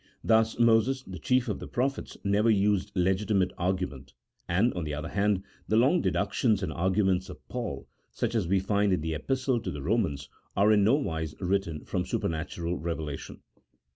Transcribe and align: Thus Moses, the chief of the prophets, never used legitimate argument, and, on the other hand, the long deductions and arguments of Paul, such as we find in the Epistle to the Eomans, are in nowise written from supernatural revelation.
Thus 0.23 0.57
Moses, 0.57 1.03
the 1.03 1.19
chief 1.19 1.47
of 1.47 1.59
the 1.59 1.67
prophets, 1.67 2.17
never 2.23 2.49
used 2.49 2.91
legitimate 2.95 3.51
argument, 3.55 4.13
and, 4.49 4.73
on 4.73 4.83
the 4.83 4.95
other 4.95 5.09
hand, 5.09 5.43
the 5.67 5.77
long 5.77 6.01
deductions 6.01 6.63
and 6.63 6.73
arguments 6.73 7.29
of 7.29 7.47
Paul, 7.47 7.87
such 8.11 8.33
as 8.33 8.47
we 8.47 8.59
find 8.59 8.93
in 8.93 9.01
the 9.01 9.13
Epistle 9.13 9.59
to 9.61 9.69
the 9.69 9.79
Eomans, 9.81 10.27
are 10.57 10.71
in 10.71 10.83
nowise 10.83 11.35
written 11.39 11.85
from 11.85 12.03
supernatural 12.03 12.79
revelation. 12.79 13.41